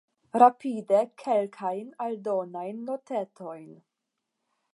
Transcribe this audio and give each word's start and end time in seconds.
Rapide 0.43 1.01
kelkajn 1.23 1.93
aldonajn 2.07 2.83
notetojn. 2.89 3.71